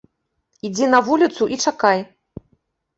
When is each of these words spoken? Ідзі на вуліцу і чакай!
Ідзі 0.69 0.89
на 0.95 1.03
вуліцу 1.11 1.43
і 1.57 1.63
чакай! 1.67 1.99